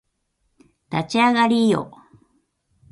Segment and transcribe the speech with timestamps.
[0.89, 1.95] 立ち上がりーよ